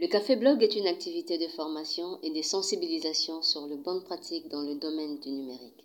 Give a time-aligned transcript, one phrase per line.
[0.00, 4.48] Le Café Blog est une activité de formation et de sensibilisation sur les bonnes pratiques
[4.48, 5.84] dans le domaine du numérique.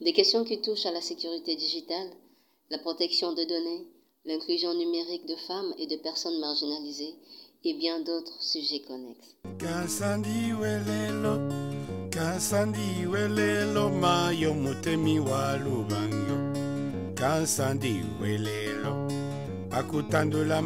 [0.00, 2.08] Des questions qui touchent à la sécurité digitale,
[2.70, 3.88] la protection de données,
[4.26, 7.16] l'inclusion numérique de femmes et de personnes marginalisées
[7.64, 9.34] et bien d'autres sujets connexes.
[19.70, 20.60] Pakutandula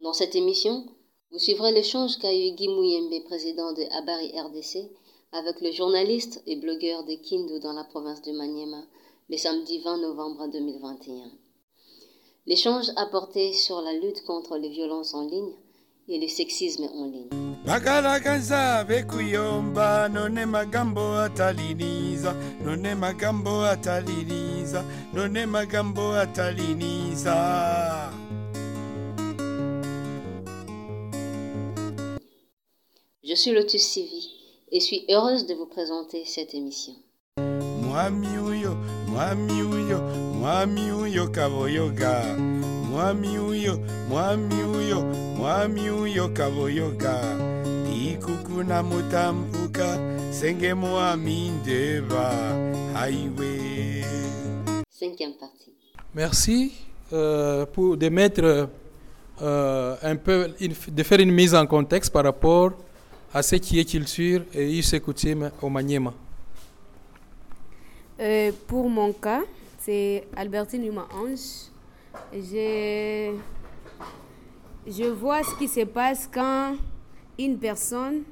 [0.00, 0.86] Dans cette émission,
[1.32, 4.90] vous suivrez l'échange qu'a eu Guy Mouyembe, président de Abari RDC,
[5.32, 8.82] avec le journaliste et blogueur de Kindu dans la province de Maniema,
[9.28, 11.47] le samedi 20 novembre 2021.
[12.48, 15.52] L'échange a porté sur la lutte contre les violences en ligne
[16.08, 17.28] et le sexisme en ligne.
[17.66, 22.32] bakalakaza bekuyomba none magambo ataliniza
[22.64, 24.82] none magambo ataliniza
[25.14, 27.36] none magambo ataliniza
[33.22, 34.30] Je suis Lotus Sivi
[34.72, 36.94] et suis heureuse de vous présenter cette émission.
[37.82, 38.76] mwami uyo
[39.08, 39.98] mwami uyo
[40.48, 42.36] mwami uyo kaboyoga
[42.90, 45.00] mwami uyo mwami uyo
[45.36, 47.14] mwami uyo kaboyoga
[48.12, 49.98] ikukuna mutambuka
[50.30, 52.32] senge mwami ndeba
[52.94, 54.04] highway
[55.00, 55.72] Cinquième partie.
[56.14, 56.72] Merci
[57.12, 58.68] euh, pour de mettre
[59.42, 60.48] euh, un peu,
[60.88, 62.70] de faire une mise en contexte par rapport
[63.34, 66.14] à ce qui est culture et us et coutumes au Maniema.
[68.20, 69.42] Euh, pour mon cas,
[69.88, 71.70] c'est Albertine Yuma Ange.
[72.34, 73.32] Je,
[74.86, 76.76] je vois ce qui se passe quand
[77.38, 78.24] une personne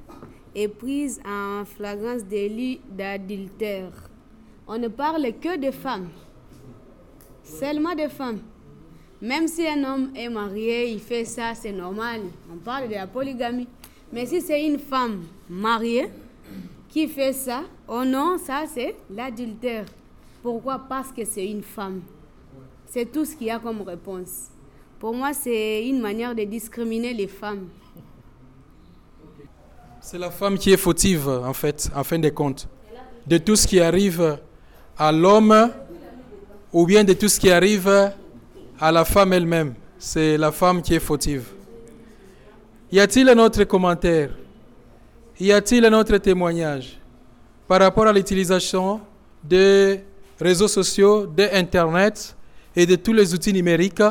[0.53, 3.89] est prise en flagrance délit d'adultère.
[4.67, 6.09] On ne parle que de femmes,
[7.41, 8.41] seulement de femmes.
[9.19, 12.21] Même si un homme est marié, il fait ça, c'est normal.
[12.53, 13.67] On parle de la polygamie.
[14.13, 16.07] Mais si c'est une femme mariée,
[16.87, 19.85] qui fait ça, oh non, ça c'est l'adultère.
[20.47, 20.79] Pourquoi?
[20.79, 22.03] Parce que c'est une femme.
[22.85, 24.47] C'est tout ce qu'il y a comme réponse.
[24.97, 27.67] Pour moi, c'est une manière de discriminer les femmes.
[29.99, 32.69] C'est la femme qui est fautive, en fait, en fin de compte,
[33.27, 34.39] de tout ce qui arrive
[34.97, 35.69] à l'homme
[36.71, 37.89] ou bien de tout ce qui arrive
[38.79, 39.73] à la femme elle-même.
[39.99, 41.49] C'est la femme qui est fautive.
[42.89, 44.29] Y a-t-il un autre commentaire?
[45.41, 46.97] Y a-t-il un autre témoignage
[47.67, 49.01] par rapport à l'utilisation
[49.43, 50.05] des
[50.39, 52.35] réseaux sociaux, d'Internet
[52.75, 54.01] et de tous les outils numériques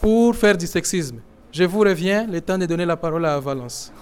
[0.00, 1.20] pour faire du sexisme
[1.52, 3.92] Je vous reviens, le temps de donner la parole à Valence.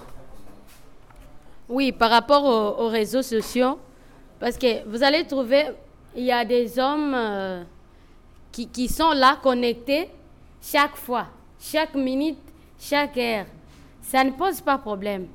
[1.69, 3.79] Oui, par rapport aux, aux réseaux sociaux,
[4.39, 5.67] parce que vous allez trouver,
[6.17, 7.63] il y a des hommes euh,
[8.51, 10.09] qui, qui sont là connectés
[10.61, 11.27] chaque fois,
[11.61, 12.39] chaque minute,
[12.79, 13.47] chaque heure.
[14.03, 15.27] Ça ne pose pas problème.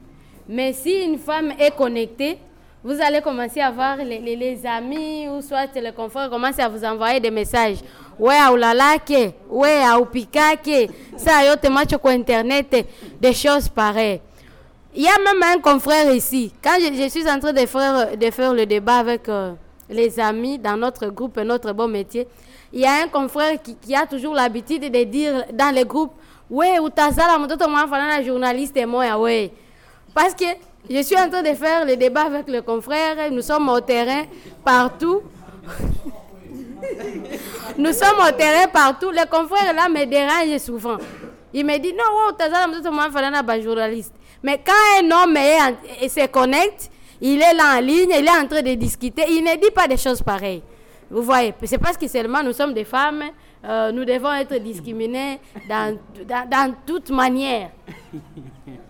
[0.48, 2.38] Mais si une femme est connectée,
[2.84, 6.84] vous allez commencer à voir les, les- amis ou soit les confrères commencent à vous
[6.84, 7.78] envoyer des messages.
[8.20, 12.88] Ouais, aulalake, ouais, aupikake, ça yote macho kwa internet,
[13.20, 14.22] des choses pareilles.
[14.96, 16.52] Il y a même un confrère ici.
[16.64, 19.52] Quand je, suis en train de faire, de faire le débat avec euh,
[19.90, 22.28] les amis dans notre groupe, notre bon métier,
[22.74, 26.14] il y a un confrère qui, qui a toujours l'habitude de dire dans les groupes,
[26.50, 29.52] ouais, utazala mtoto mwana journaliste moya, ouais.
[30.16, 30.46] Parce que
[30.90, 34.24] je suis en train de faire le débat avec le confrère, nous sommes au terrain
[34.64, 35.22] partout.
[37.78, 39.12] Nous sommes au terrain partout.
[39.12, 40.98] Le confrère là me dérange souvent.
[41.54, 44.14] Il me dit non, fanana ba journaliste.
[44.42, 44.74] Mais quand
[45.04, 46.90] un homme est en- se connecte,
[47.20, 49.88] il est là en ligne, il est en train de discuter, il ne dit pas
[49.88, 50.62] des choses pareilles.
[51.10, 53.24] Vous voyez, c'est parce que seulement nous sommes des femmes,
[53.66, 57.70] euh, nous devons être discriminés dans, dans, dans toute manière.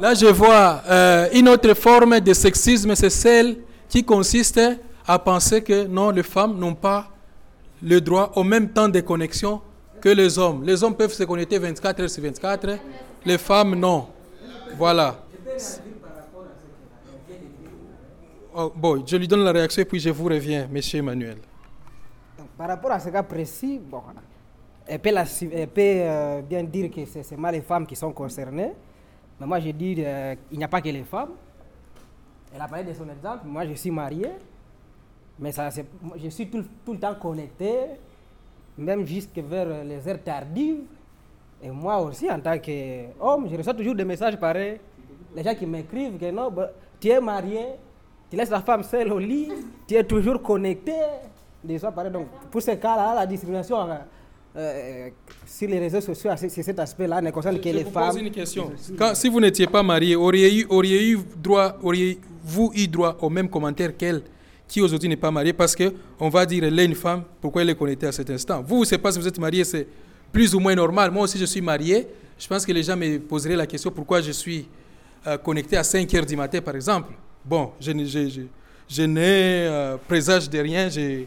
[0.00, 3.56] Là, je vois euh, une autre forme de sexisme, c'est celle
[3.88, 4.60] qui consiste
[5.06, 7.08] à penser que non, les femmes n'ont pas
[7.82, 9.60] le droit au même temps de connexion
[10.00, 10.62] que les hommes.
[10.64, 12.78] Les hommes peuvent se connecter 24 heures sur 24,
[13.24, 14.06] les femmes non.
[14.76, 15.16] Voilà.
[18.54, 21.38] Oh, bon, je lui donne la réaction et puis je vous reviens, monsieur Emmanuel.
[22.56, 24.02] Par rapport à ce cas précis, bon,
[24.86, 28.12] elle peut, la- elle peut, euh, bien dire que c'est seulement les femmes qui sont
[28.12, 28.72] concernées.
[29.40, 31.30] Mais moi, je dis euh, il n'y a pas que les femmes.
[32.54, 33.46] Elle a parlé de son exemple.
[33.46, 34.28] Moi, je suis marié.
[35.38, 37.72] Mais ça, je suis tout, tout le temps connecté,
[38.76, 40.80] même jusque vers les heures tardives.
[41.62, 44.80] Et moi aussi, en tant qu'homme, je reçois toujours des messages pareils.
[45.34, 46.70] les gens qui m'écrivent que non, bah,
[47.00, 47.66] tu es marié,
[48.30, 49.50] tu laisses la femme seule au lit,
[49.86, 50.94] tu es toujours connecté.
[51.62, 51.78] Des.
[51.78, 53.76] Donc, pour ces cas-là, la discrimination
[54.56, 55.08] euh,
[55.46, 58.10] sur les réseaux sociaux, c'est cet aspect-là ne concerne que Je les vous femmes.
[58.12, 58.72] pose une question.
[58.98, 63.48] Quand- si vous n'étiez pas marié, auriez-vous auriez eu droit, auriez-vous eu droit au même
[63.48, 64.22] commentaire qu'elle
[64.66, 65.52] qui aujourd'hui n'est pas mariée?
[65.52, 68.28] Parce que on va dire elle est une femme, pourquoi elle est connectée à cet
[68.30, 68.62] instant?
[68.66, 69.86] Vous, c'est pas si vous êtes marié, c'est
[70.32, 71.10] plus ou moins normal.
[71.10, 72.06] Moi aussi, je suis marié.
[72.38, 74.66] Je pense que les gens me poseraient la question pourquoi je suis
[75.26, 77.12] euh, connecté à 5 heures du matin, par exemple?
[77.44, 78.40] Bon, je, n'ai- je, je,
[78.88, 81.26] je n'ai euh, présage de rien, j'ai,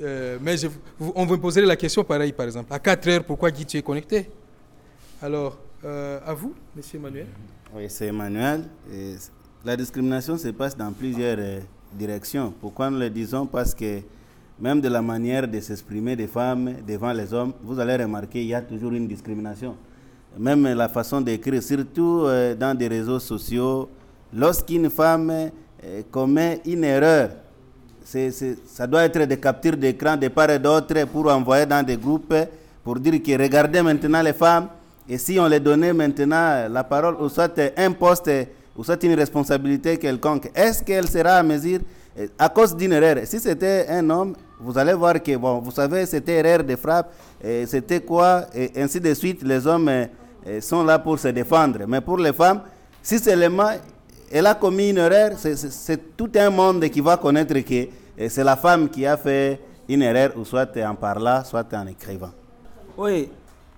[0.00, 0.68] euh, mais je-
[0.98, 2.72] vous- on me poserait la question pareil, par exemple.
[2.72, 4.30] À 4 heures, pourquoi Guy, tu es connecté?
[5.20, 7.26] Alors, euh, à vous, monsieur Emmanuel.
[7.74, 8.64] Oui, c'est Emmanuel.
[9.64, 11.60] La discrimination se passe dans plusieurs euh,
[11.92, 12.52] directions.
[12.60, 13.46] Pourquoi nous le disons?
[13.46, 14.00] Parce que
[14.60, 18.46] même de la manière de s'exprimer des femmes devant les hommes, vous allez remarquer qu'il
[18.48, 19.76] y a toujours une discrimination.
[20.38, 22.24] Même la façon d'écrire, surtout
[22.58, 23.88] dans des réseaux sociaux,
[24.32, 25.50] lorsqu'une femme
[26.10, 27.30] commet une erreur,
[28.04, 32.34] ça doit être des captures d'écran de part et d'autre pour envoyer dans des groupes
[32.82, 34.68] pour dire que regardez maintenant les femmes.
[35.08, 38.30] Et si on les donnait maintenant la parole ou soit un poste
[38.76, 41.80] ou soit une responsabilité quelconque, est-ce qu'elle sera à mesure?
[42.38, 43.24] À cause d'une erreur.
[43.24, 47.10] Si c'était un homme, vous allez voir que, bon, vous savez, c'était erreur de frappe,
[47.66, 51.80] c'était quoi, et ainsi de suite, les hommes euh, sont là pour se défendre.
[51.88, 52.60] Mais pour les femmes,
[53.02, 53.70] si seulement
[54.32, 57.74] elle a commis une erreur, c'est- tout un monde qui va connaître que
[58.18, 61.86] euh, c'est la femme qui a fait une erreur, ou soit en parlant, soit en
[61.86, 62.30] écrivant.
[62.96, 63.28] Oui,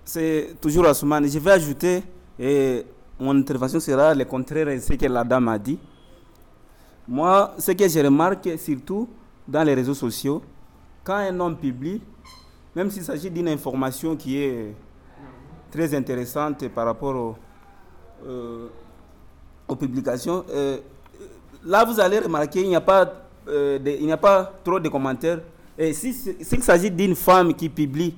[0.05, 1.27] c'est toujours Assoumane.
[1.29, 2.03] Je vais ajouter,
[2.39, 2.85] et
[3.19, 5.79] mon intervention sera le contraire de ce que la dame a dit.
[7.07, 9.09] Moi, ce que je remarque surtout
[9.47, 10.43] dans les réseaux sociaux,
[11.03, 12.01] quand un homme publie,
[12.75, 14.75] même s'il s'agit d'une information qui est
[15.71, 17.37] très intéressante par rapport au-
[18.27, 18.69] euh,
[19.69, 20.79] aux publications, euh,
[21.65, 23.11] là vous allez remarquer qu'il n'y a pas,
[23.49, 25.41] euh, de- il n'y a pas trop de commentaires.
[25.79, 28.15] Et si s'il s'agit d'une femme qui publie,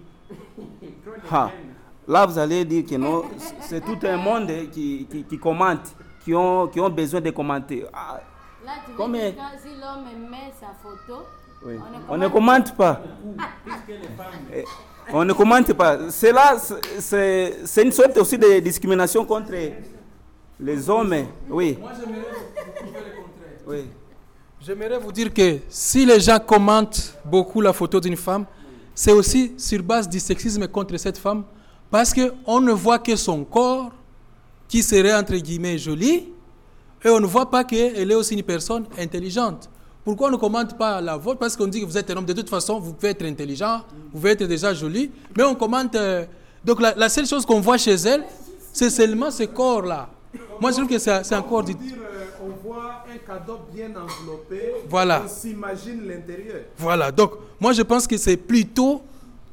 [2.08, 3.22] là vous allez dire que non,
[3.60, 5.94] c'est tout un monde qui, qui, qui commente,
[6.24, 7.84] qui ont, qui ont besoin de commenter.
[7.92, 8.20] Ah,
[8.64, 9.30] Là, tu veux Combien?
[9.30, 11.22] dire quand si l'homme met sa photo,
[11.64, 11.74] oui.
[12.08, 13.00] on On ne ne commente pas.
[14.52, 14.64] Eh,
[15.12, 16.10] On ne commente pas.
[16.10, 19.52] C'est là, c'est- c'est c'est une sorte aussi de discrimination contre
[20.60, 21.14] les hommes.
[21.48, 21.76] Oui.
[21.80, 23.60] Moi, j'aimerais vous prouver le contraire.
[23.66, 23.84] oui.
[24.60, 28.46] J'aimerais vous dire que si les gens commentent beaucoup la photo d'une femme,
[28.94, 31.44] c'est aussi sur base du sexisme contre cette femme,
[31.90, 33.90] parce qu'on ne voit que son corps,
[34.66, 36.32] qui serait entre guillemets joli,
[37.04, 39.70] et on ne voit pas qu'elle est aussi une personne intelligente.
[40.04, 41.38] Pourquoi on ne commente pas la vôtre?
[41.38, 42.24] Parce qu'on dit que vous êtes un homme.
[42.24, 43.82] De toute façon, vous pouvez être intelligent,
[44.12, 45.94] vous pouvez être déjà joli, mais on commente.
[45.94, 46.24] euh,
[46.64, 48.24] donc la, la seule chose qu'on voit chez elle,
[48.72, 50.08] c'est seulement ce corps-là.
[50.60, 51.74] Moi, je trouve que c'est encore du.
[51.74, 54.72] dire, euh, on voit un cadeau bien enveloppé.
[54.88, 55.22] Voilà.
[55.24, 56.62] On s'imagine l'intérieur.
[56.78, 59.02] Voilà, donc moi je pense que c'est plutôt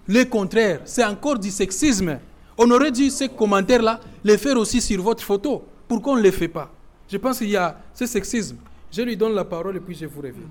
[0.07, 0.81] le contraire.
[0.85, 2.19] C'est encore du sexisme.
[2.57, 5.63] On aurait dû ces commentaires-là les faire aussi sur votre photo.
[5.87, 6.69] Pourquoi on ne les fait pas
[7.09, 8.57] Je pense qu'il y a ce sexisme.
[8.91, 10.47] Je lui donne la parole et puis je vous reviens.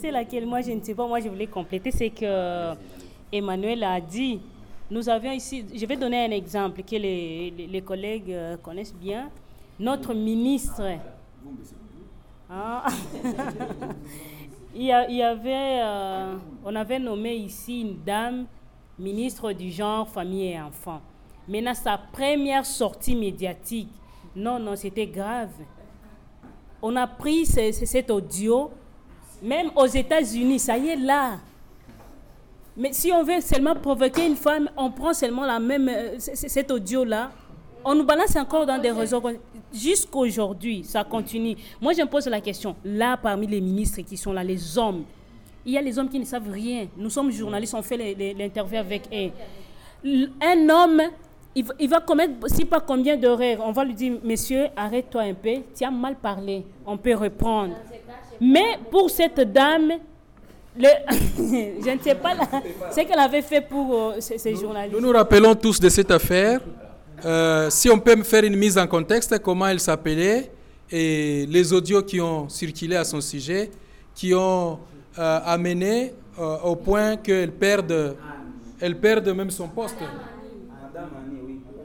[0.00, 0.46] C'est laquelle?
[0.46, 2.74] Moi je ne sais pas, moi je voulais compléter, c'est que
[3.32, 4.40] Emmanuel a dit,
[4.92, 9.30] nous avions ici, je vais donner un exemple que les, les- collègues euh, connaissent bien,
[9.80, 10.82] notre ministre.
[12.50, 12.86] Ah.
[14.74, 14.90] il,
[15.22, 18.44] avait, euh, on avait nommé ici une dame
[18.98, 21.00] ministre du genre, famille et enfants.
[21.48, 23.88] Maintenant, sa première sortie médiatique,
[24.36, 25.50] non, non, c'était grave.
[26.82, 28.70] On a pris ce- cet audio,
[29.42, 31.38] même aux États-Unis, ça y est là.
[32.76, 36.70] Mais si on veut seulement provoquer une femme, on prend seulement la même, euh, cet
[36.70, 37.30] audio-là,
[37.84, 39.20] on nous balance encore dans des réseaux.
[39.72, 41.56] Jusqu'aujourd'hui, ça continue.
[41.80, 45.04] Moi, je me pose la question, là, parmi les ministres qui sont là, les hommes,
[45.66, 46.86] il y a les hommes qui ne savent rien.
[46.96, 47.96] Nous sommes journalistes, on fait
[48.38, 49.30] l'interview avec eux.
[50.42, 51.02] Un homme,
[51.54, 55.22] il, va- il va commettre, si pas combien d'erreurs, on va lui dire, monsieur, arrête-toi
[55.22, 57.74] un peu, tu as mal parlé, on peut reprendre.
[58.40, 59.92] Mais pour cette dame,
[60.76, 60.88] le,
[61.84, 64.94] je ne sais pas la- ce qu'elle avait fait pour euh, ces, ces journalistes.
[64.98, 66.60] Nous nous rappelons tous de cette affaire.
[67.24, 70.50] Euh, si on peut me faire une mise en contexte, comment elle s'appelait
[70.90, 73.70] et les audios qui ont circulé à son sujet,
[74.14, 74.78] qui ont
[75.18, 78.16] euh, amené euh, au point qu'elle perde,
[78.80, 79.96] elle perde même son poste.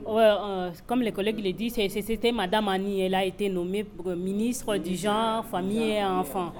[0.05, 3.01] Ouais, euh, comme les collègues l'ont dit, c'est- c'est- c'était Madame Annie.
[3.01, 6.53] Elle a été nommée ministre du genre, famille et enfants.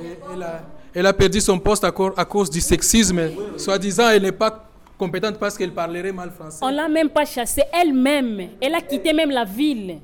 [0.00, 0.62] Et elle, a,
[0.94, 3.20] elle a perdu son poste à, cause- du sexisme.
[3.56, 4.68] Soi-disant, elle n'est pas
[4.98, 6.58] compétente parce qu'elle parlerait mal français.
[6.62, 8.48] On l'a même pas chassée elle-même.
[8.60, 9.98] Elle a quitté même la ville.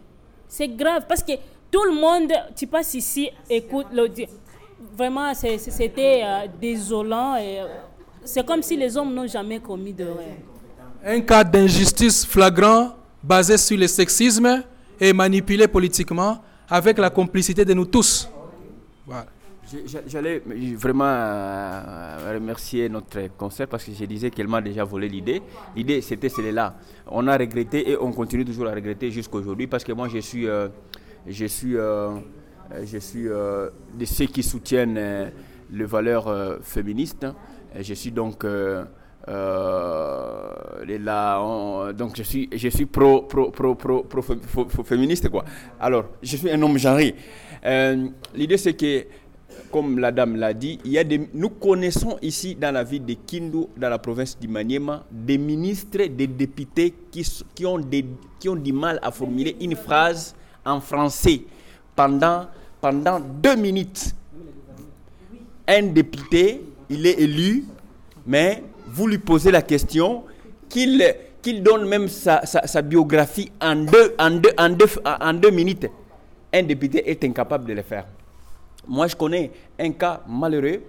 [0.49, 1.33] C'est grave parce que
[1.71, 4.26] tout le monde, tu passes ici, écoute l'audio.
[4.97, 7.35] Vraiment, c'était euh, désolant.
[7.38, 7.66] euh,
[8.25, 10.38] C'est comme si les hommes n'ont jamais commis de rêve.
[11.04, 12.92] Un cas d'injustice flagrant
[13.23, 14.62] basé sur le sexisme
[15.00, 18.28] et manipulé politiquement avec la complicité de nous tous.
[19.07, 19.26] Voilà.
[20.07, 20.43] J'allais
[20.77, 25.43] vraiment euh, remercier notre concert parce que je disais qu'elle m'a déjà volé l'idée.
[25.77, 26.77] L'idée, c'était celle-là.
[27.07, 30.19] On a regretté et on continue toujours à regretter jusqu'à aujourd'hui parce que moi, je
[30.21, 30.69] suis, euh,
[31.27, 32.13] je suis, euh,
[32.83, 35.31] je suis de ceux qui soutiennent
[35.71, 37.27] les valeurs féministes.
[37.79, 38.45] Je suis donc
[40.87, 44.83] là, on- donc je suis, je suis pro, pro, pro, pro, pro- fé- fé- fé-
[44.85, 45.45] féministe quoi.
[45.79, 47.15] Alors, je suis un homme genré.
[48.35, 49.05] L'idée c'est que,
[49.71, 53.14] comme la dame l'a dit, il y a nous connaissons ici dans la ville de
[53.14, 57.25] Kindu, dans la province du Maniema, des ministres, des députés qui,
[57.67, 57.81] ont
[58.38, 61.43] qui ont du mal à formuler une phrase en français
[61.97, 62.47] pendant,
[62.81, 64.14] pendant deux minutes
[65.67, 67.64] un député, il est élu,
[68.26, 70.25] mais vous lui posez la question,
[70.69, 71.02] qu'il
[71.43, 75.50] qu'il donne même sa, sa- sa biographie en deux, en, deux, en, deux, en deux
[75.50, 75.87] minutes.
[76.52, 78.07] Un député est incapable de le faire.
[78.87, 80.81] Moi, je connais un cas malheureux,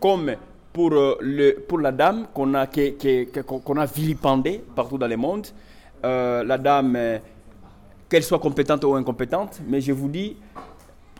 [0.00, 0.34] comme
[0.72, 5.46] pour, euh, le, pour la dame qu'on a, qu'on a vilipendée partout dans le monde.
[6.04, 7.18] Euh, la dame, euh,
[8.08, 10.36] qu'elle soit compétente ou incompétente, mais je vous dis,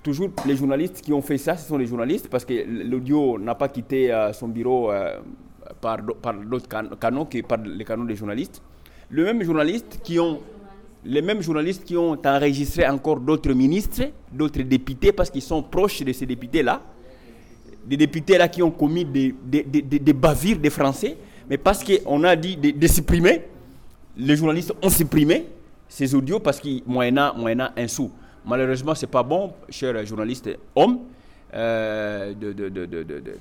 [0.03, 2.55] toujours les journalistes qui ont fait ça, ce sont les journalistes, parce que
[2.89, 4.91] l'audio n'a pas quitté son bureau
[5.81, 8.63] par, par d'autres can- canaux que par les canaux des journalistes.
[9.11, 10.41] Le même journaliste qui ont,
[11.05, 14.02] les mêmes journalistes qui ont enregistré encore d'autres ministres,
[14.33, 16.83] d'autres députés, parce qu'ils sont proches de ces députés-là,
[17.87, 21.17] des députés là qui ont commis des, des, des- des- bavures des Français,
[21.49, 23.43] mais parce qu'on a dit de, supprimer,
[24.17, 25.47] les journalistes ont supprimé
[25.88, 28.11] ces audios parce qu'ils moyennant, moyennant un sou.
[28.45, 30.99] Malheureusement, ce n'est pas bon, chers journalistes hommes,
[31.55, 33.35] euh, de- de- de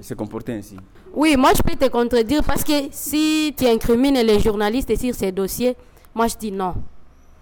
[0.00, 0.76] se comporter ainsi.
[1.14, 5.30] Oui, moi je peux te contredire parce que si tu incrimines les journalistes sur ces
[5.30, 5.76] dossiers,
[6.14, 6.74] moi je dis non.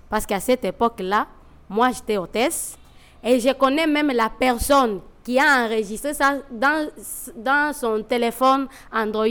[0.09, 1.27] Parce qu'à cette époque-là,
[1.69, 2.77] moi j'étais hôtesse
[3.23, 6.89] et je connais même la personne qui a enregistré ça dans,
[7.37, 9.27] dans son téléphone Android.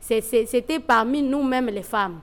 [0.00, 2.20] C'était parmi nous-mêmes les femmes.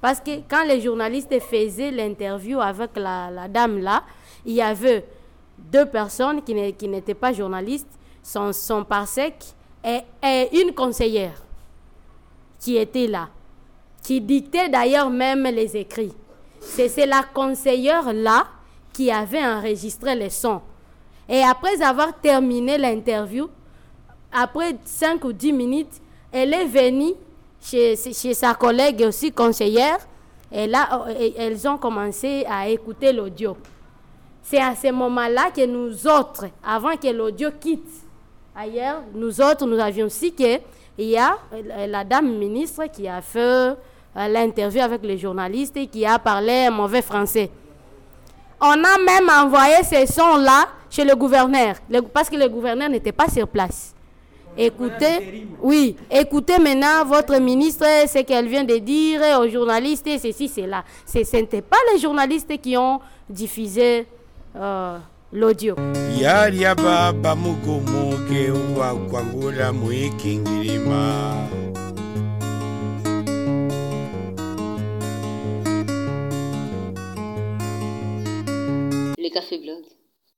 [0.00, 4.02] Parce que quand les journalistes faisaient l'interview avec la, dame là,
[4.46, 5.06] il y avait
[5.58, 6.54] deux personnes qui
[6.88, 9.34] n'étaient pas journalistes, son, parsec
[9.84, 11.42] et une conseillère
[12.58, 13.28] qui était là,
[14.10, 16.12] qui dictait d'ailleurs même les écrits.
[16.58, 18.48] C'est la conseillère là
[18.92, 20.62] qui avait enregistré les sons.
[21.28, 23.48] Et après avoir terminé l'interview,
[24.32, 26.00] après 5 ou 10 minutes,
[26.32, 27.12] elle est venue
[27.62, 29.98] chez, chez sa collègue aussi conseillère.
[30.50, 31.06] Et là,
[31.38, 33.56] elles ont commencé à écouter l'audio.
[34.42, 37.86] C'est à ce moment-là que nous autres, avant que l'audio quitte
[38.56, 40.60] ailleurs, nous autres, nous avions su qu'il
[40.98, 41.38] y a
[41.86, 43.76] la dame ministre qui a fait
[44.14, 47.50] l'interview avec les journalistes qui a parlé mauvais français.
[48.60, 51.76] On a même envoyé ces sons-là chez le gouverneur,
[52.12, 53.94] parce que le gouverneur n'était pas sur place.
[54.58, 60.84] Écoutez, oui, écoutez maintenant votre ministre, ce qu'elle vient de dire aux journalistes, ceci, cela.
[61.06, 64.06] Ce n'était pas les journalistes qui ont diffusé
[64.56, 64.98] euh,
[65.32, 65.76] l'audio.
[79.34, 79.84] Yalya baba mugomoke wakwangula mwikingilima Le Café Blog.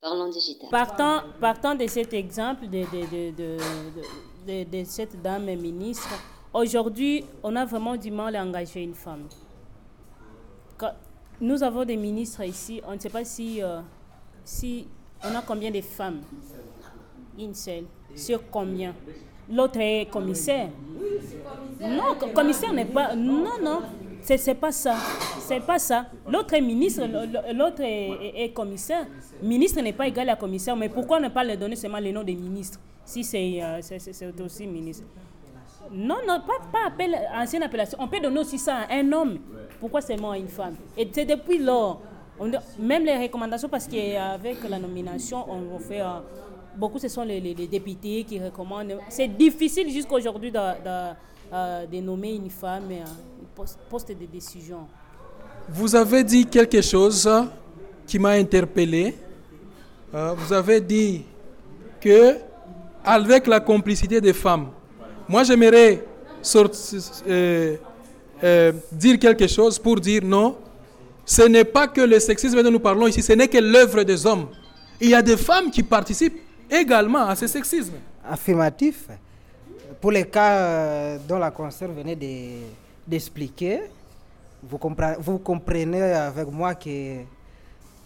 [0.01, 0.69] Parlons digital.
[0.71, 3.57] Partant, partant de cet exemple de, de, de, de,
[3.97, 6.09] de- de- de cette dame ministre,
[6.53, 9.29] aujourd'hui, on a vraiment du mal à engager une femme.
[10.77, 10.95] Quand-
[11.41, 13.81] nous avons des ministres ici, on ne sait pas si, euh,
[14.45, 14.87] si
[15.25, 16.23] on a combien de femmes.
[17.39, 17.85] Une seule.
[18.17, 18.95] Sur combien?
[19.49, 20.71] L'autre est commissaire.
[21.81, 23.15] Non, co- commissaire n'est pas.
[23.15, 23.83] Non, non,
[24.23, 24.95] c'est pas ça.
[25.41, 26.07] C'est pas ça.
[26.29, 27.03] L'autre est ministre,
[27.53, 29.07] l'autre est, commissaire.
[29.43, 32.23] Ministre n'est pas égal à commissaire, mais pourquoi ne pas leur donner seulement le nom
[32.23, 35.05] des ministres si c'est euh, c'est- aussi ministre?
[35.91, 36.41] Non, non,
[36.73, 37.99] pas, appel, ancienne appellation.
[38.01, 39.39] On peut donner aussi ça à un homme.
[39.81, 40.77] Pourquoi seulement à une femme?
[40.97, 42.01] Et c'est depuis lors.
[42.79, 46.01] même les recommandations, parce qu'avec la nomination, on, fait.
[46.01, 46.21] euh,
[46.77, 48.99] beaucoup, ce sont les, les- les députés qui recommandent.
[49.09, 52.89] C'est difficile jusqu'à aujourd'hui de, euh, de nommer une femme
[53.53, 54.87] à un poste, poste de décision.
[55.69, 57.29] Vous avez dit quelque chose
[58.07, 59.15] qui m'a interpellé.
[60.15, 61.25] Euh, vous avez dit
[62.01, 62.37] que
[63.05, 64.69] avec la complicité des femmes,
[65.29, 66.05] moi j'aimerais
[66.57, 67.77] euh,
[68.43, 70.57] euh, dire quelque chose pour dire non.
[71.25, 74.27] Ce n'est pas que le sexisme dont nous parlons ici, ce n'est que l'œuvre des
[74.27, 74.49] hommes.
[75.01, 77.95] Il y a des femmes qui participent également à ce sexisme.
[78.29, 79.09] Affirmatif.
[80.01, 82.17] Pour les cas dont la concert venait
[83.07, 83.83] d'expliquer,
[84.63, 84.79] vous,
[85.39, 87.23] comprenez, avec moi que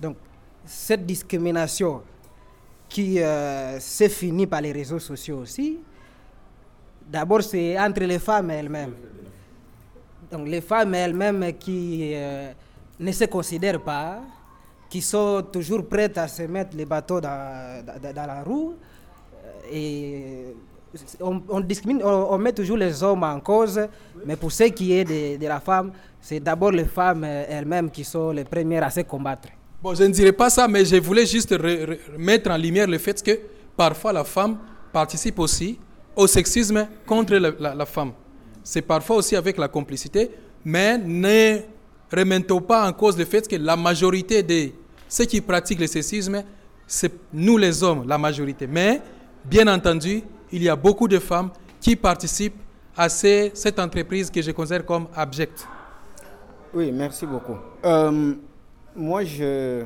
[0.00, 0.16] donc,
[0.64, 2.02] cette discrimination
[2.88, 3.18] qui
[3.78, 5.78] s'est finie par les réseaux sociaux aussi,
[7.06, 8.94] D'abord, c'est entre les femmes elles-mêmes.
[10.30, 12.50] Donc, les femmes elles-mêmes qui euh,
[12.98, 14.22] ne se considèrent pas,
[14.90, 18.74] qui sont toujours prêtes à se mettre les bateaux dans, dans, la roue.
[18.74, 20.56] Euh, et
[21.20, 23.80] on, discrimine, on, met toujours les hommes en cause,
[24.24, 25.04] mais pour ce qui est
[25.38, 29.00] de, la femme, c'est d'abord les femmes euh, elles-mêmes qui sont les premières à se
[29.00, 29.48] combattre.
[29.82, 31.54] Bon, je ne dirais pas ça, mais je voulais juste
[32.18, 33.38] mettre en lumière le fait que
[33.76, 34.58] parfois la femme
[34.92, 35.78] participe aussi
[36.16, 38.12] au sexisme contre la, femme.
[38.64, 40.30] C'est parfois aussi avec la complicité,
[40.64, 41.58] mais ne
[42.10, 44.70] remettons pas en cause le fait que la majorité de
[45.08, 46.42] ceux qui pratiquent le sexisme,
[46.86, 48.66] c'est nous les hommes, la majorité.
[48.66, 49.00] Mais,
[49.44, 50.22] bien entendu,
[50.56, 52.62] il y a beaucoup de femmes qui participent
[52.96, 55.68] à cette entreprise que je considère comme abjecte.
[56.72, 57.56] Oui, merci beaucoup.
[57.84, 58.32] Euh,
[58.94, 59.84] moi, je,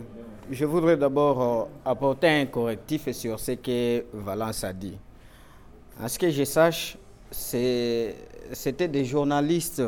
[0.49, 4.97] je voudrais d'abord euh, apporter un correctif sur ce que Valence a dit.
[6.01, 6.97] À ce que je sache,
[7.33, 9.83] c'était des journalistes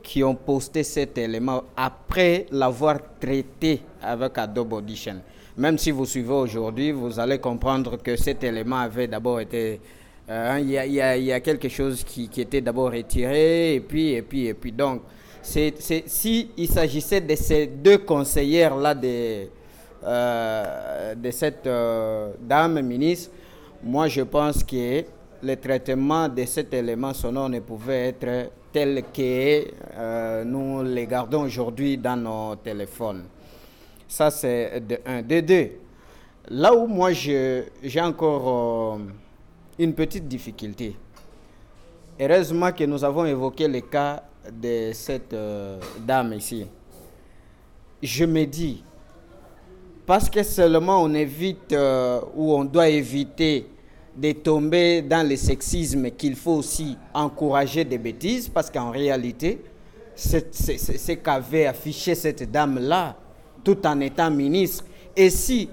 [0.00, 5.20] qui ont posté cet élément après l'avoir traité avec Adobe Audition.
[5.56, 9.80] Même si vous suivez aujourd'hui, vous allez comprendre que cet élément avait d'abord été...
[10.30, 14.54] Euh, il y, a quelque chose qui, était d'abord retiré, et puis, et puis, et
[14.54, 14.72] puis.
[14.72, 15.02] Donc,
[15.42, 15.74] c'est,
[16.06, 19.48] s'il s'agissait de ces deux conseillères-là de,
[20.02, 23.32] euh, de cette euh, dame ministre,
[23.82, 25.04] moi je pense que
[25.42, 31.98] le traitement de cet élément sonore ne pouvait être tel que nous les gardons aujourd'hui
[31.98, 33.24] dans nos téléphones.
[34.08, 35.20] Ça, c'est de un.
[35.20, 35.70] De deux,
[36.48, 37.66] là où moi j'ai
[38.00, 38.98] encore
[39.78, 40.96] une petite difficulté,
[42.20, 46.66] heureusement que nous avons évoqué le cas de cette euh, dame ici.
[48.02, 48.84] Je me dis,
[50.06, 51.74] parce que seulement on évite
[52.34, 53.66] ou on doit éviter
[54.16, 59.62] de tomber dans le sexisme qu'il faut aussi encourager des bêtises parce qu'en réalité,
[60.14, 63.16] ce qu'avait affiché cette dame-là
[63.64, 64.84] tout en étant ministre.
[65.16, 65.68] Et si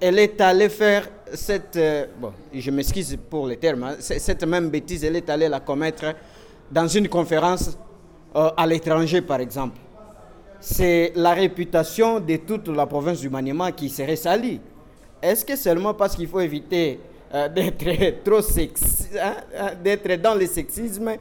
[0.00, 1.76] elle est allée faire cette...
[1.76, 5.60] Euh, bon, je m'excuse pour le terme, hein, cette même bêtise, elle est allée la
[5.60, 6.14] commettre
[6.70, 7.76] dans une conférence
[8.36, 9.78] euh, à l'étranger, par exemple.
[10.60, 14.60] C'est la réputation de toute la province du Maniema qui serait salie.
[15.22, 17.00] Est-ce que seulement parce qu'il faut éviter
[17.34, 21.12] euh, d'être trop sexy, hein, hein, d'être dans le sexisme,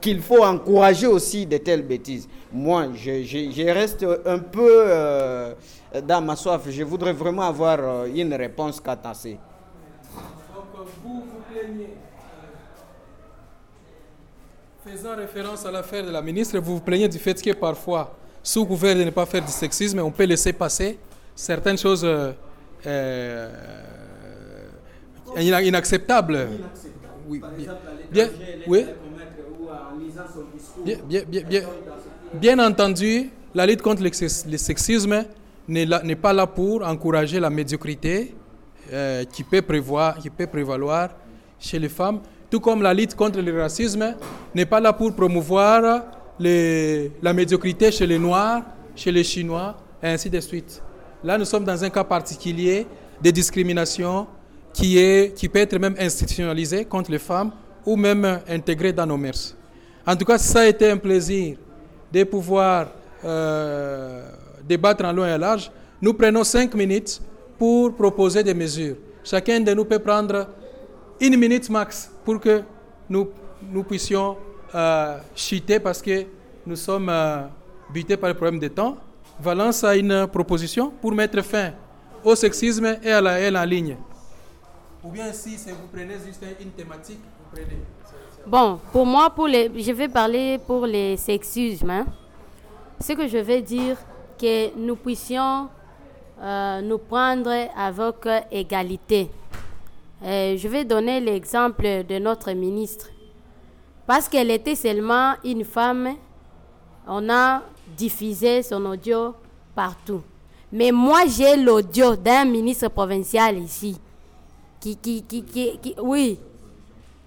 [0.00, 2.28] qu'il faut encourager aussi de telles bêtises?
[2.52, 5.54] Moi, je, reste un peu
[6.06, 6.62] dans ma soif.
[6.70, 9.28] Je voudrais vraiment avoir une réponse quant à ça.
[11.02, 11.94] Vous vous plaignez,
[14.84, 18.64] faisant référence à l'affaire de la ministre, vous vous plaignez du fait que parfois, sous
[18.64, 20.98] couvert de ne pas faire du sexisme, on peut laisser passer
[21.34, 22.06] certaines choses
[25.36, 26.48] inacceptable.
[27.28, 27.42] Oui,
[28.12, 28.28] bien,
[28.68, 28.86] oui.
[30.84, 31.62] Bien, bien, bien,
[32.34, 34.12] bien, entendu, la lutte contre le
[34.56, 35.24] sexisme
[35.66, 38.34] n'est pas là pour encourager la médiocrité
[38.92, 41.10] euh, qui, peut prévoir, qui peut prévaloir
[41.58, 42.20] chez les femmes,
[42.50, 44.14] tout comme la lutte contre le racisme
[44.54, 46.04] n'est pas là pour promouvoir
[46.38, 48.62] la médiocrité chez les Noirs,
[48.94, 50.82] chez les Chinois, et ainsi de suite.
[51.24, 52.86] Là, nous sommes dans un cas particulier
[53.22, 54.26] de discrimination
[54.72, 57.50] qui, est, qui peut être même institutionnalisé contre les femmes
[57.84, 59.56] ou même intégré dans nos mœurs.
[60.06, 61.56] En tout cas, ça a été un plaisir
[62.12, 62.88] de pouvoir
[63.24, 64.28] euh,
[64.68, 65.70] débattre en long et en large.
[66.00, 67.20] Nous prenons cinq minutes
[67.58, 68.96] pour proposer des mesures.
[69.24, 70.48] Chacun de nous peut prendre
[71.20, 72.62] une minute max pour que
[73.08, 73.28] nous,
[73.72, 74.36] nous puissions
[74.74, 76.26] euh, chuter parce que
[76.66, 77.42] nous sommes euh,
[77.92, 78.96] butés par le problème de temps.
[79.40, 81.72] Valence a une proposition pour mettre fin
[82.24, 83.96] au sexisme et à la haine en ligne.
[85.04, 87.80] Ou bien si vous prenez juste une thématique, vous prenez.
[88.46, 91.90] Bon, pour moi, pour les, je vais parler pour les sexismes.
[91.90, 92.06] Hein.
[93.00, 93.96] Ce que je vais dire,
[94.38, 95.68] que nous puissions
[96.40, 99.30] euh, nous prendre avec égalité.
[100.24, 103.08] Euh, je vais donner l'exemple de notre ministre.
[104.06, 106.14] Parce qu'elle était seulement une femme,
[107.06, 107.62] on a
[107.96, 109.34] diffusé son audio
[109.74, 110.22] partout.
[110.72, 113.98] Mais moi, j'ai l'audio d'un ministre provincial ici
[114.80, 116.38] qui, qui, qui, qui, oui,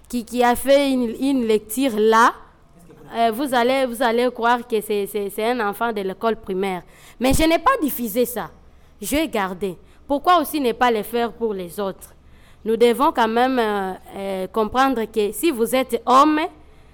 [0.08, 2.32] qui, qui a fait une, une lecture là,
[3.16, 6.82] euh, vous, allez, vous allez croire que c'est- un enfant de l'école primaire.
[7.18, 8.50] Mais je n'ai pas diffusé ça.
[9.00, 9.76] Je vais garder.
[10.06, 12.14] Pourquoi aussi ne pas le faire pour les autres?
[12.64, 16.40] Nous devons quand même euh, euh, comprendre que si vous êtes homme,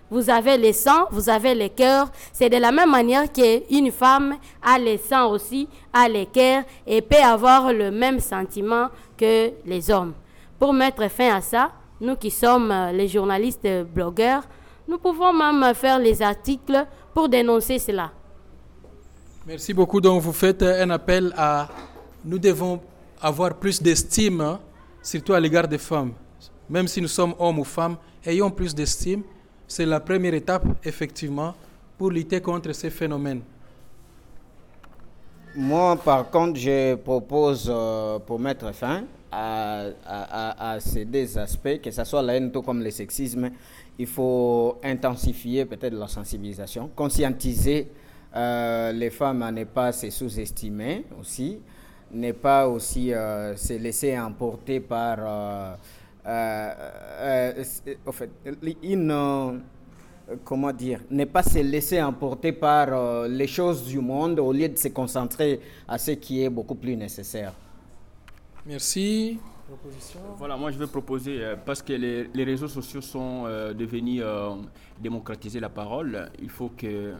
[0.09, 2.09] vous avez le sang, vous avez le cœur.
[2.33, 7.03] C'est de la même manière qu'une femme a le sang aussi, a le cœur et
[7.03, 10.13] peut avoir le même sentiment que les hommes.
[10.59, 14.43] Pour mettre fin à ça, nous qui sommes euh, les journalistes blogueurs,
[14.87, 18.13] nous pouvons même faire les articles pour dénoncer cela.
[19.45, 20.01] Merci beaucoup.
[20.01, 21.69] Donc, vous faites un appel à.
[22.27, 22.81] Nous devons
[23.23, 24.61] avoir plus d'estime, hein,
[25.03, 26.13] surtout à l'égard des femmes.
[26.69, 29.23] Même si nous sommes hommes ou femmes, ayons plus d'estime.
[29.69, 31.55] C'est la première étape, effectivement,
[31.97, 33.41] pour lutter contre ces phénomènes.
[35.55, 41.91] Moi, par contre, je propose, euh, pour mettre fin à, à- ces deux aspects, que
[41.91, 43.51] ce soit la haine tout comme le sexisme,
[43.99, 47.89] il faut intensifier peut-être la sensibilisation, conscientiser
[48.35, 51.59] euh, les femmes à ne pas se sous-estimer aussi,
[52.13, 55.75] ne pas aussi euh, se laisser emporter par, euh,
[56.27, 56.71] euh,
[57.21, 57.65] euh,
[58.07, 58.31] en fait,
[58.83, 59.11] une...
[59.11, 59.59] euh,
[60.45, 64.69] comment dire, ne pas se laisser emporter par euh, les choses du monde au lieu
[64.69, 67.53] de se concentrer à ce qui est beaucoup plus nécessaire.
[68.67, 69.39] Merci.
[70.37, 74.21] Voilà, moi je vais proposer, euh, parce que les, les réseaux sociaux sont euh, devenus
[74.25, 74.57] euh,
[75.01, 77.15] démocratiser la parole, il faut que,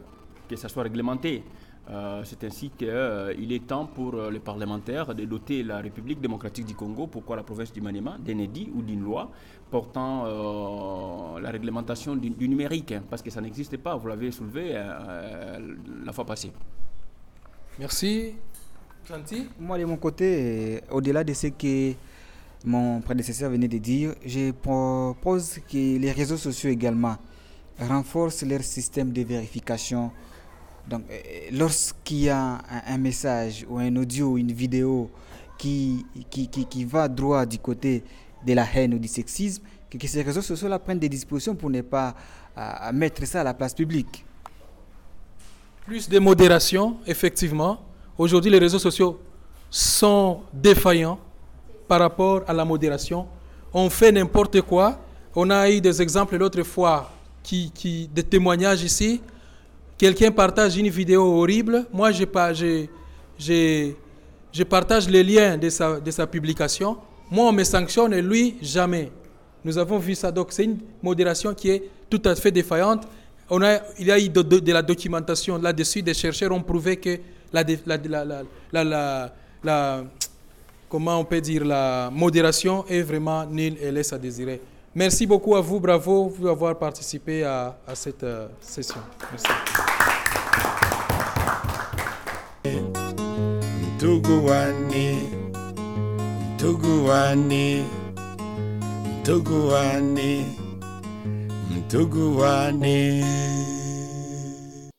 [0.49, 1.43] que ça soit réglementé.
[1.89, 6.65] Euh, C'est ainsi qu'il est temps pour euh, les parlementaires de doter la République démocratique
[6.65, 9.31] du Congo, pourquoi la province du Maniema, d'un édit ou d'une loi
[9.71, 14.31] portant euh, la réglementation du, du numérique, hein, parce que ça n'existe pas, vous l'avez
[14.31, 16.51] soulevé euh, euh, la fois passée.
[17.79, 18.33] Merci.
[19.07, 21.93] Gentil Moi, de mon côté, euh, au-delà de ce que
[22.65, 27.15] mon prédécesseur venait de dire, je propose que les réseaux sociaux également
[27.79, 30.11] renforcent leur système de vérification.
[30.89, 31.15] Donc, euh,
[31.51, 35.09] lorsqu'il y a un, message ou un audio ou une vidéo
[35.57, 38.03] qui, qui, qui, qui va droit du côté
[38.45, 41.69] de la haine ou du sexisme, que, que ces réseaux sociaux-là prennent des dispositions pour
[41.69, 42.15] ne pas
[42.57, 44.25] euh, mettre ça à la place publique.
[45.85, 47.79] Plus de modération, effectivement.
[48.17, 49.19] Aujourd'hui, les réseaux sociaux
[49.69, 51.19] sont défaillants
[51.87, 53.27] par rapport à la modération.
[53.73, 54.99] On fait n'importe quoi.
[55.35, 57.11] On a eu des exemples l'autre fois,
[57.43, 59.21] qui, qui, des témoignages ici.
[59.97, 61.85] Quelqu'un partage une vidéo horrible.
[61.91, 62.85] Moi, je, pa- je,
[63.39, 63.91] je,
[64.51, 66.97] je partage les liens de sa, publication.
[67.31, 69.11] Moi, on me sanctionne et lui, jamais.
[69.65, 70.31] Nous avons vu ça.
[70.31, 73.07] Donc, c'est une modération qui est tout à fait défaillante.
[73.51, 76.01] Il y a eu de, la documentation là-dessus.
[76.03, 77.17] Des chercheurs ont prouvé que
[77.51, 79.31] la-
[80.89, 84.61] comment on peut dire, la modération est vraiment nulle et laisse à désirer.
[84.97, 88.99] Merci beaucoup à vous, bravo d'avoir participé à, à cette euh, session.
[89.29, 89.45] Merci.
[93.93, 95.17] Mtuguwani,
[96.55, 97.83] Mtuguwani,
[99.21, 100.45] Mtuguwani,
[101.69, 103.21] Mtuguwani.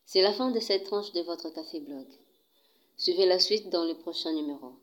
[0.06, 2.06] C'est la fin de cette tranche de votre Café Blog.
[2.96, 4.74] Suivez la suite dans le prochain numéro.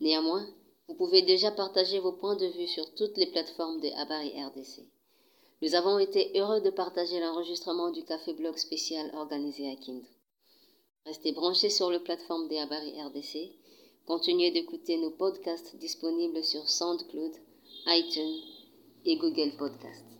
[0.00, 0.46] Néanmoins,
[0.88, 4.84] vous pouvez déjà partager vos points de vue sur toutes les plateformes de Habari RDC.
[5.62, 10.06] Nous avons été heureux de partager l'enregistrement du Café Blog spécial organisé à Kindu.
[11.06, 13.52] Restez branchés sur la plateforme des Habari RDC.
[14.06, 17.32] Continuez d'écouter nos podcasts disponibles sur SoundCloud,
[17.86, 18.40] iTunes
[19.04, 20.15] et Google Podcasts.